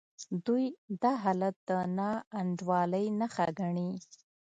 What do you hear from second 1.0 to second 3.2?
دا حالت د ناانډولۍ